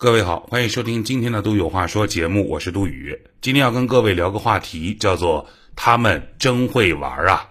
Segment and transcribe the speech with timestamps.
[0.00, 3.20] 各位好，欢迎收听今天的《都有话说》节目，我是杜宇。
[3.42, 5.46] 今天要跟各位聊个话题，叫做
[5.76, 7.50] “他们真会玩啊”。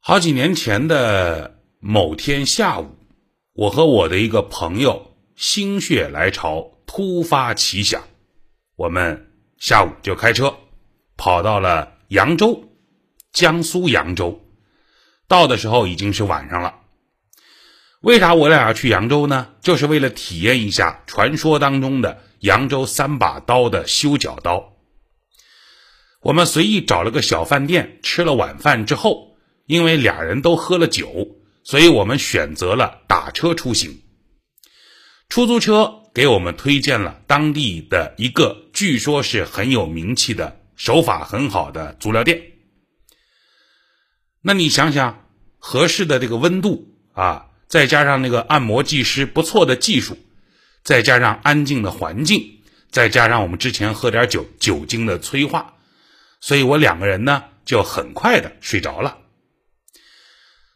[0.00, 2.96] 好几年前的某天下午，
[3.52, 8.02] 我和我的一个朋友心血来潮，突发奇想，
[8.74, 10.56] 我们下午就开车
[11.18, 12.72] 跑到了扬州，
[13.32, 14.40] 江苏扬州。
[15.26, 16.77] 到的时候已经是晚上了。
[18.00, 19.48] 为啥我俩要去扬州呢？
[19.60, 24.76] 就是为了体验一下传说当中的扬州三把刀的修脚刀。
[26.20, 31.26] 我们随意找了个小饭店吃了晚饭之后，因为俩人都喝了酒，
[31.64, 34.00] 所以我们选择了打车出行。
[35.28, 42.42] 出租车给我们推荐了当地的一个据说是很有名气的、手法很好的足疗店。
[44.40, 47.46] 那你想想，合适的这个温度啊。
[47.68, 50.18] 再加上那个按摩技师不错的技术，
[50.82, 55.74] 再加上安静的环境，再加上我们之前喝点酒，酒精的催化，
[56.40, 59.18] 所以我两个人呢就很快的睡着了。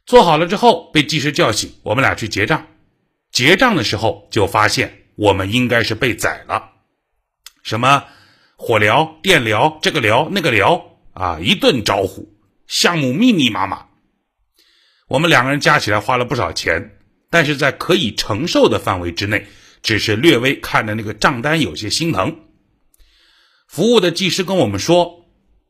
[0.05, 2.67] 做好了之后被技师叫醒，我们俩去结账。
[3.31, 6.73] 结账的时候就发现我们应该是被宰了，
[7.63, 8.05] 什么
[8.57, 12.29] 火疗、电疗，这个疗那个疗啊，一顿招呼，
[12.67, 13.87] 项目密密麻麻。
[15.13, 16.97] 我们两个人加起来花了不少钱，
[17.29, 19.47] 但是在可以承受的范围之内，
[19.83, 22.47] 只是略微看着那个账单有些心疼。
[23.69, 25.27] 服务的技师跟我们说，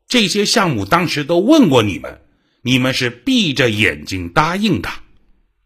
[0.07, 2.21] 这些项目当时都问过你们，
[2.63, 4.89] 你们是闭着眼睛答应的。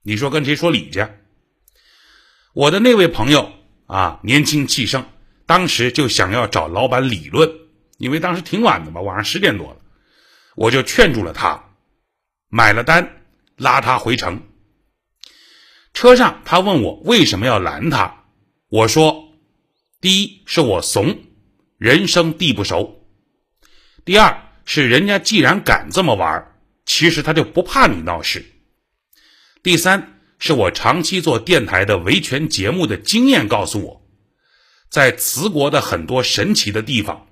[0.02, 1.06] 你说跟谁说理去？
[2.54, 3.52] 我的那位朋友
[3.84, 5.04] 啊，年轻气盛，
[5.44, 7.52] 当时就想要找老板理论，
[7.98, 9.76] 因为当时挺晚的嘛，晚上十点多了，
[10.54, 11.62] 我就劝住了他，
[12.48, 13.12] 买了单。
[13.56, 14.42] 拉他回城，
[15.94, 18.26] 车上他问我为什么要拦他，
[18.68, 19.32] 我说：
[20.00, 21.18] 第一是我怂，
[21.78, 23.06] 人生地不熟；
[24.04, 28.42] 第二是人家既然敢这么玩，其实他就不怕你闹事；
[29.62, 34.06] 第三是我长期做电台的维权节目的经验告诉我，
[34.90, 37.26] 在瓷国的很多神奇的地方，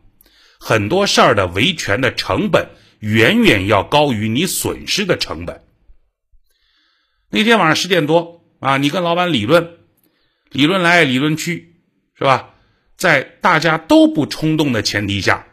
[0.58, 2.70] 很多事儿的维权的成本
[3.00, 5.63] 远远要高于你损失的成本。
[7.30, 9.78] 那天晚上十点多啊，你跟老板理论，
[10.50, 11.76] 理论来理论去，
[12.16, 12.50] 是吧？
[12.96, 15.46] 在大家都不冲动的前提下，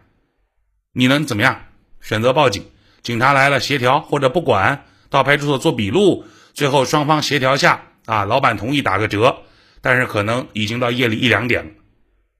[0.94, 1.66] 你能怎么样？
[2.02, 2.66] 选择报警，
[3.02, 9.44] 警察来了协调，或者不管，到派出所做笔录，最后双方协调下啊，老板同意打个折，
[9.82, 11.72] 但是可能已经到夜里一两点了，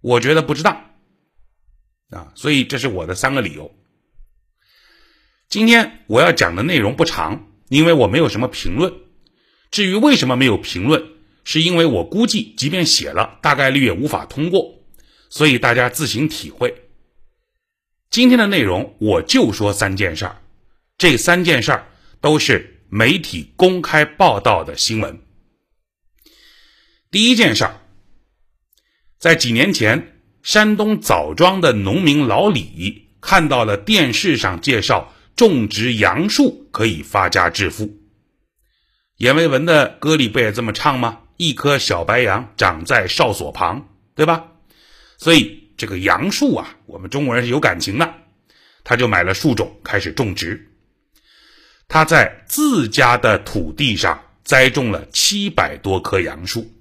[0.02, 0.92] 我觉得不值当
[2.12, 3.76] 啊，所以这是我的三个理由。
[5.50, 8.94] 今天我要讲的内容不长，因为我没有什么评论。
[9.72, 11.02] 至于为什么没有评论，
[11.46, 14.84] 是因为我估计，即便写了，大概率也无法通过，
[15.30, 16.90] 所以大家自行体会。
[18.10, 20.42] 今天的内容我就说三件事儿，
[20.98, 21.88] 这三件事儿
[22.20, 25.18] 都是媒体公开报道的新闻。
[27.10, 27.80] 第一件事儿，
[29.18, 38.01] 在几年前，山东枣庄的农民老李看到了电视上介绍种植杨树可以发家致富。
[39.22, 41.20] 阎维文的歌里不也这么唱吗？
[41.38, 44.48] 一棵小白杨长在哨所旁，对吧？
[45.20, 48.16] 所以这个杨树啊，我们中国人是有感情的。
[48.84, 50.72] 他就买了树种，开始种植。
[51.88, 56.72] 他在自家的土地上栽种了七百多棵杨树。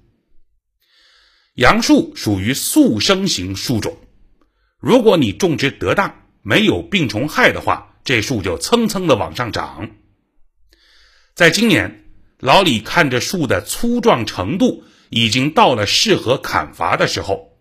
[1.53, 3.95] 杨树属于速生型树种，
[4.79, 9.91] 如果你种植得当，没有病虫害的话，这树就蹭蹭的往上涨。
[11.35, 11.99] 在今年。
[12.41, 17.55] 老李看着树的粗壮程度，已经到了适合砍伐的时候，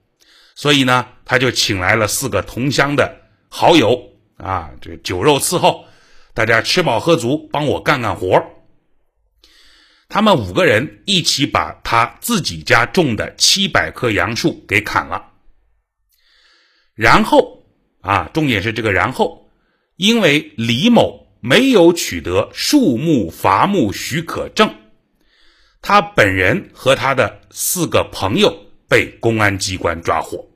[0.55, 3.21] 所以呢，他就请来了四个同乡的
[3.51, 5.85] 好友啊，这酒肉伺候，
[6.33, 8.43] 大家吃饱喝足，帮我干干活。
[10.09, 15.27] 他们五个人一起把他自己家种的七百棵杨树给砍了，
[16.95, 17.67] 然后
[18.01, 19.51] 啊，重点是这个然后，
[19.97, 21.30] 因为李某。
[21.41, 24.75] 没有取得树木伐木许可证，
[25.81, 30.51] 他本人和他的四个朋友被公安机关抓获。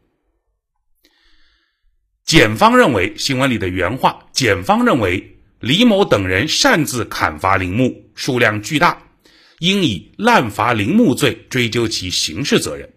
[2.24, 9.10] 检方认为，新闻里的原话，检方认为李某等人擅自砍伐林木，数量巨大，
[9.60, 12.92] 应以滥伐林木罪追究其刑事责任。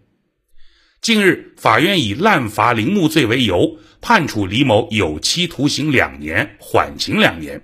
[1.00, 7.62] 近日，法院以滥伐林木罪为由，判处李某有期徒刑两年，缓刑两年。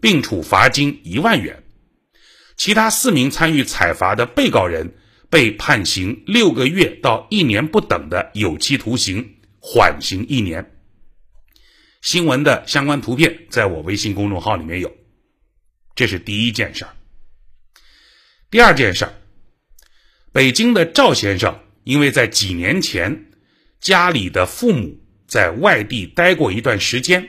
[0.00, 1.62] 并处罚金一万元，
[2.56, 4.94] 其他四名参与采伐的被告人
[5.28, 10.72] 被判刑六个月到一年不等的有期徒刑，缓刑一年。
[12.02, 14.96] 新闻的相关图片在我微信公众号里面有。
[15.94, 16.94] 这是第一件事儿。
[18.50, 19.14] 第二件事儿，
[20.30, 23.32] 北京的赵先生因为在几年前
[23.80, 27.28] 家里的父母在外地待过一段时间，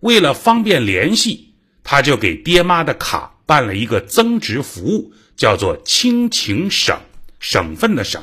[0.00, 1.51] 为了方便联系，
[1.84, 7.00] 他就给爹妈的卡办了一个增值服务，叫做亲情省，
[7.40, 8.22] 省份的省。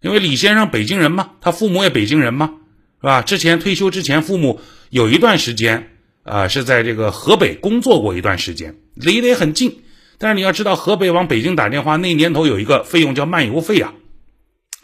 [0.00, 2.54] 因为李先生北京人嘛，他父母也北京人嘛，
[3.00, 3.22] 是吧？
[3.22, 5.90] 之前退休之前，父母有一段时间。
[6.24, 9.82] 啊，是在这个河北工作过一段时间，离得也很近。
[10.16, 13.92] 但是你要知道，河北往北京打电话，那年头有一个费用叫漫游费啊，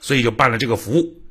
[0.02, 1.22] 所以就办了这个服务。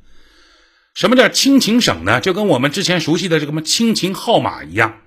[0.95, 2.19] 什么叫亲情省呢？
[2.21, 4.97] 就跟我们之前熟悉的这个什么亲情号码一样，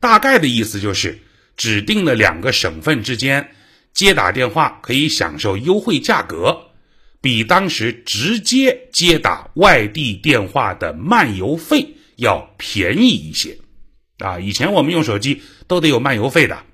[0.00, 1.18] 大概的意思就是
[1.56, 3.54] 指定的两个省份之间
[3.92, 6.70] 接打电话可以享受优惠价格，
[7.20, 13.58] 比当时直接接打外地电话的漫游费要便宜一些。
[14.18, 16.64] 啊，以前我们用手机都得有漫游费的，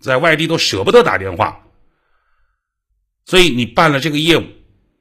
[0.00, 1.66] 在外地都舍不得打电话，
[3.24, 4.44] 所以你办了这个业务，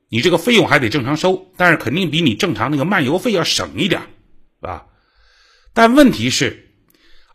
[0.09, 4.01] 你这个费用还得正常收，但是肯定比你正常那个漫游费要省一点，
[4.61, 4.85] 啊？
[5.73, 6.72] 但问题是，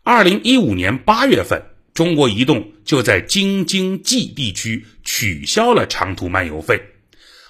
[0.03, 1.63] 二零一五年八月份，
[1.93, 6.81] 中国移动就在京津冀地区取消了长途漫游费，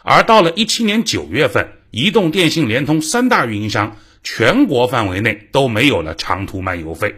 [0.03, 3.97] 而到了一七年九月份，移动、电信、联通三大运营商。
[4.21, 7.15] 全国范围内都没有了长途漫游费。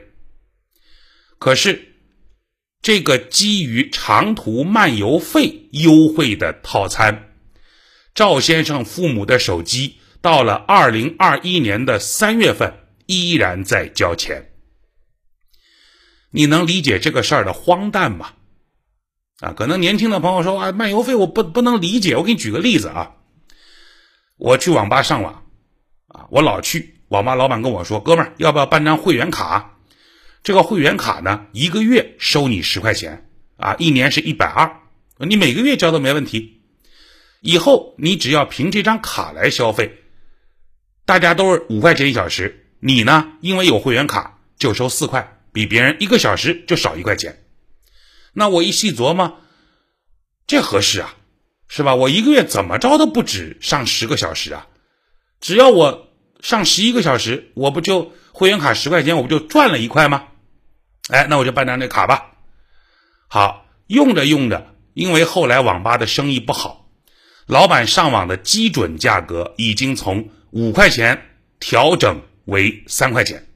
[1.40, 1.96] 可是，
[2.84, 7.32] 这个基于长途漫游费优惠的套餐，
[8.14, 12.72] 赵先生父母的手机到了二零二一年的三月份
[13.08, 14.51] 依然在交钱。
[16.32, 18.34] 你能理解这个事儿的荒诞吗？
[19.40, 22.16] 啊，可能年轻的朋友说啊，漫游费我不不能理解。
[22.16, 23.14] 我给你举个例子啊，
[24.38, 25.44] 我去网吧上网。
[26.08, 29.78] 啊，我老去网吧，老板跟我说：“哥们儿，要不要办张会员卡？
[30.44, 34.82] 这个会员卡呢，一个月收你十块钱，啊，一年是一百二，
[35.18, 36.64] 你每个月交都没问题。
[37.40, 40.04] 以后你只要凭这张卡来消费，
[41.06, 47.44] 大家都是五块钱一小时，你呢，因为有会员卡就收四块，比别人一个小时就少一块钱。
[48.34, 49.40] 那我一细琢磨，
[50.48, 51.16] 这合适啊，
[51.68, 51.96] 是吧？
[51.96, 54.68] 我一个月怎么着都不止上十个小时啊。”
[55.42, 56.08] 只要我
[56.40, 60.28] 上十一个小时，我不就会员卡十块钱，我不就赚了一块吗？
[61.10, 62.34] 哎，那我就办张这卡吧。
[63.28, 66.90] 好，用着用着，因为后来网吧的生意不好，
[67.48, 73.48] 老板上网的基准价格已经从五块钱调整为三块钱。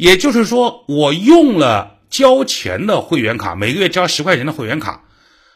[0.00, 5.04] 也就是说，我用了交钱的会员卡，每个月交十块钱的会员卡，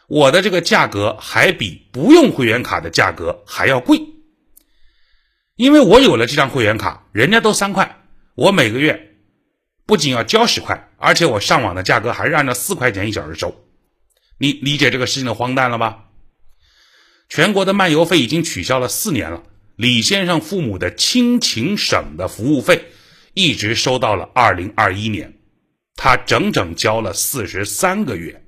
[0.06, 3.98] 我的这个价格还比不用会员卡的价格还要贵。
[5.56, 8.02] 因为我有了这张会员卡，人家都三块，
[8.34, 9.14] 我每个月
[9.86, 13.64] 不仅要交十块，而且我上网的价格还是按照四块钱一小时收。
[14.36, 16.04] 你理解这个事情的荒诞了吧？
[17.30, 19.42] 全国的漫游费已经取消了四年了，
[19.76, 22.84] 李先生父母的亲情省的服务费
[23.34, 25.34] 一直收到了二零二一年，
[25.96, 28.44] 他整整交了四十三个月。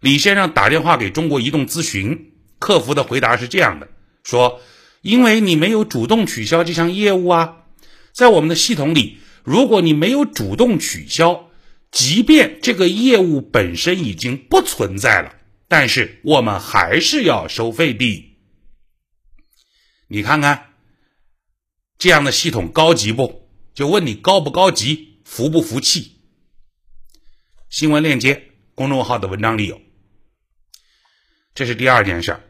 [0.00, 3.88] 李先生打电话给中国移动咨询客服的回答是这样的，
[4.22, 4.60] 说。
[5.04, 7.66] 因为你没有主动取消这项业务啊，
[8.12, 11.50] 在我们的系统里，如果你没有主动取消，
[11.90, 15.34] 即便这个业务本身已经不存在了，
[15.68, 18.34] 但是我们还是要收费的。
[20.08, 20.70] 你看看
[21.98, 23.48] 这样的系统高级不？
[23.74, 26.20] 就问你高不高级，服不服气？
[27.68, 29.80] 新闻链接公众号的文章里有。
[31.54, 32.40] 这是第二件事儿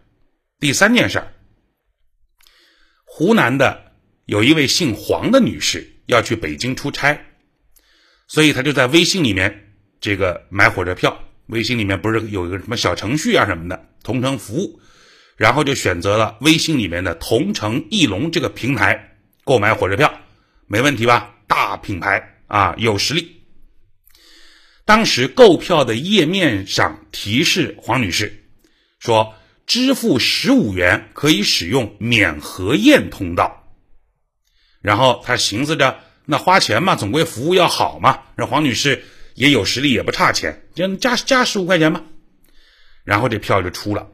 [0.58, 1.34] 第三件事儿
[3.04, 3.92] 湖南的
[4.24, 7.26] 有一位姓黄的女士要去北京出差，
[8.28, 11.20] 所以她就在微信里面这个买火车票。
[11.46, 14.80] 微信里面不是有一个什么小程序啊什么的同城服务，
[15.36, 19.13] 然后就选择了微信里面的同城翼龙这个平台
[19.44, 20.12] 购买火车票，
[20.66, 21.34] 没问题吧？
[21.46, 23.42] 大品牌啊，有实力。
[24.84, 28.44] 当时购票的页面上提示黄女士
[28.98, 29.34] 说。
[29.66, 33.66] 支付十五元可以使用免核验通道，
[34.82, 38.24] 然后他寻思着，那花钱嘛，总归服务要好嘛。
[38.36, 39.02] 让黄女士
[39.34, 42.02] 也有实力，也不差钱，就加加十五块钱吧。
[43.04, 44.10] 然后这票就出了，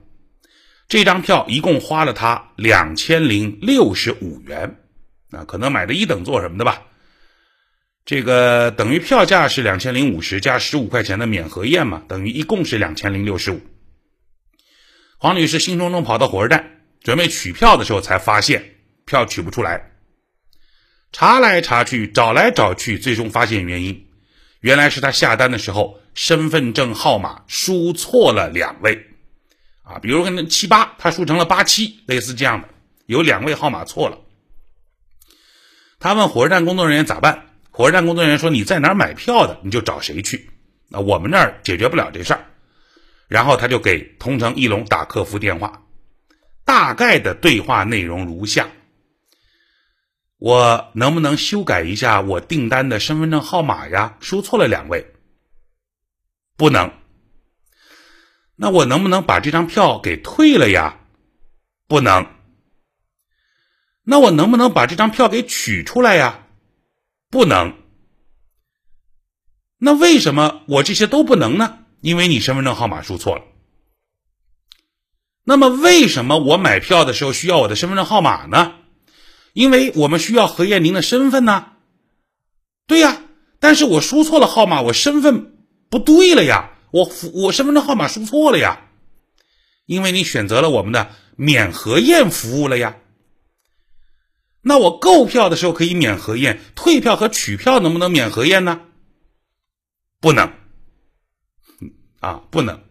[0.86, 4.76] 这张票一共花了他两千零六十五元，
[5.30, 6.82] 啊，可能买的一等座什么的吧。
[8.04, 13.60] 这个等于票价是两千零五十加十五块钱的免核验嘛，等于一共是两千零六十五。
[15.18, 19.92] 黄女士兴冲冲跑到火车站准备取票的时候，才发现票取不出来，
[21.12, 24.08] 查来查去，找来找去，最终发现原因，
[24.60, 29.06] 原来是她下单的时候身份证号码输错了两位，
[29.82, 32.68] 啊，比如跟七八，她输成了八七，类似这样的，
[33.06, 34.18] 有两位号码错了。
[36.00, 37.46] 他问火车站工作人员咋办？
[37.70, 40.50] 火车站工作人员说：“你在哪儿买票的，你就找谁去。
[40.90, 42.46] 啊，我们那儿解决不了这事儿。”
[43.28, 45.84] 然后他就给同城翼龙打客服电话，
[46.64, 48.70] 大概的对话内容如下
[50.36, 54.16] ：“我能不能修改一下我订单的身份证号码呀？
[54.20, 55.14] 输错了两位。”
[56.56, 56.92] 不能。
[58.56, 60.98] 那我能不能把这张票给退了呀？
[61.86, 62.26] 不能。
[64.10, 66.48] 那我能不能把这张票给取出来呀？
[67.30, 67.76] 不能。
[69.78, 71.78] 那为什么我这些都不能呢？
[72.00, 73.44] 因为你身份证号码输错了。
[75.44, 78.74] 那么为什么我买票的时候需要我的身份证号码呢？
[79.52, 81.74] 因为我们需要核验您的身份呢。
[82.88, 83.22] 对呀，
[83.60, 85.56] 但是我输错了号码，我身份
[85.88, 88.88] 不对了呀，我我身份证号码输错了呀。
[89.86, 92.96] 因为你选择了我们的免核验服务了呀。
[94.62, 98.80] 那我购票的时候可以免核验，退票和取票能不能免核验呢？
[100.20, 100.52] 不能，
[102.20, 102.82] 啊，不能。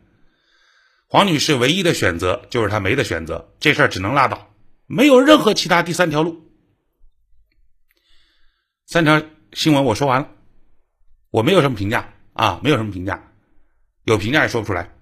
[1.07, 4.51] 黄女士唯一的选择就是她没得选择，这事儿只能拉倒，
[4.87, 6.43] 没有任何其他第三条路。
[8.87, 9.21] 三条
[9.53, 10.31] 新闻我说完了，
[11.29, 13.31] 我没有什么评价啊，没有什么评价，
[14.05, 14.95] 有评价也说不出来。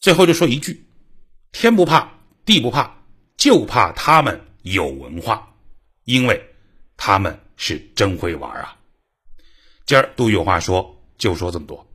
[0.00, 0.84] 最后就说一句：
[1.52, 3.04] 天不怕地不怕，
[3.36, 4.45] 就怕他们。
[4.66, 5.54] 有文化，
[6.02, 6.44] 因为
[6.96, 8.76] 他们是真会玩啊！
[9.86, 11.86] 今儿都有话说，就说这么多。